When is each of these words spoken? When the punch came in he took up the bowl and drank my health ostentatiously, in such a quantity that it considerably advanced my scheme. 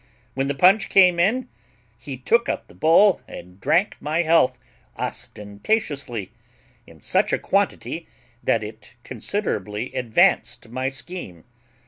When 0.33 0.47
the 0.47 0.55
punch 0.55 0.89
came 0.89 1.19
in 1.19 1.47
he 1.95 2.17
took 2.17 2.49
up 2.49 2.67
the 2.67 2.73
bowl 2.73 3.21
and 3.27 3.61
drank 3.61 3.97
my 3.99 4.23
health 4.23 4.57
ostentatiously, 4.97 6.31
in 6.87 6.99
such 6.99 7.31
a 7.31 7.37
quantity 7.37 8.07
that 8.43 8.63
it 8.63 8.93
considerably 9.03 9.93
advanced 9.93 10.69
my 10.69 10.89
scheme. 10.89 11.43